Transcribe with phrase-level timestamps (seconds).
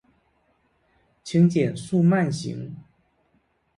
[1.23, 2.75] 请减速慢行